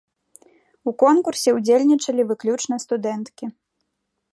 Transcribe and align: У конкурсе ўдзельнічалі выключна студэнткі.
У 0.91 0.93
конкурсе 1.03 1.49
ўдзельнічалі 1.57 2.21
выключна 2.33 2.75
студэнткі. 2.89 3.45